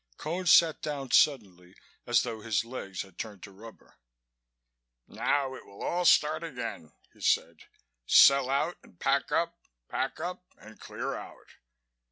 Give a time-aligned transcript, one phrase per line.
[0.17, 1.75] Cone sat down suddenly,
[2.07, 3.99] as though his legs had turned to rubber.
[5.07, 7.57] "Now it will all start again," he said.
[8.07, 9.59] "Sell out and pack up,
[9.89, 11.49] pack up and clear out."